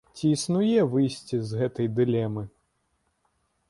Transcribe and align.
Ці 0.19 0.29
існуе 0.37 0.85
выйсце 0.95 1.37
з 1.51 1.61
гэтае 1.61 1.87
дылемы? 2.03 2.49